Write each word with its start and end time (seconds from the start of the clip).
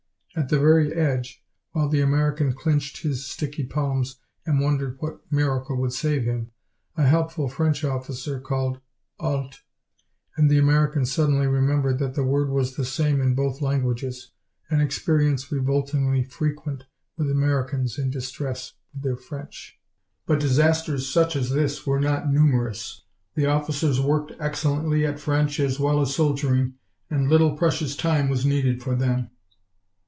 At 0.33 0.47
the 0.47 0.59
very 0.59 0.93
edge, 0.93 1.43
while 1.73 1.89
the 1.89 1.99
American 1.99 2.53
clinched 2.53 2.99
his 3.01 3.27
sticky 3.27 3.65
palms 3.65 4.15
and 4.45 4.61
wondered 4.61 4.95
what 5.01 5.19
miracle 5.29 5.75
would 5.75 5.91
save 5.91 6.23
him, 6.23 6.51
a 6.95 7.05
helpful 7.05 7.49
French 7.49 7.83
officer 7.83 8.39
called 8.39 8.79
"Halte," 9.19 9.59
and 10.37 10.49
the 10.49 10.57
American 10.57 11.05
suddenly 11.05 11.47
remembered 11.47 11.99
that 11.99 12.13
the 12.15 12.23
word 12.23 12.49
was 12.49 12.77
the 12.77 12.85
same 12.85 13.19
in 13.19 13.35
both 13.35 13.59
languages 13.61 14.31
an 14.69 14.79
experience 14.79 15.51
revoltingly 15.51 16.23
frequent 16.23 16.85
with 17.17 17.29
Americans 17.29 17.99
in 17.99 18.09
distress 18.09 18.71
with 18.93 19.03
their 19.03 19.17
French. 19.17 19.81
But 20.25 20.39
disasters 20.39 21.09
such 21.11 21.35
as 21.35 21.49
this 21.49 21.85
were 21.85 21.99
not 21.99 22.31
numerous. 22.31 23.03
The 23.35 23.47
officers 23.47 23.99
worked 23.99 24.31
excellently, 24.39 25.05
at 25.05 25.19
French 25.19 25.59
as 25.59 25.77
well 25.77 25.99
as 25.99 26.15
soldiering, 26.15 26.75
and 27.09 27.27
little 27.29 27.57
precious 27.57 27.97
time 27.97 28.29
was 28.29 28.45
needed 28.45 28.81
for 28.81 28.95
them. 28.95 29.29